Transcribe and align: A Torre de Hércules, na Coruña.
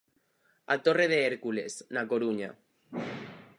A 0.73 0.75
Torre 0.85 1.05
de 1.11 1.19
Hércules, 1.27 1.73
na 1.95 2.03
Coruña. 2.11 2.49